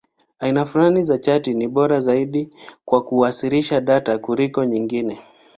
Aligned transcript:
Aina 0.39 0.65
fulani 0.65 1.01
za 1.03 1.17
chati 1.17 1.53
ni 1.53 1.67
bora 1.67 1.99
zaidi 1.99 2.49
kwa 2.85 3.03
kuwasilisha 3.03 3.81
data 3.81 4.17
kuliko 4.17 4.65
nyingine. 4.65 5.21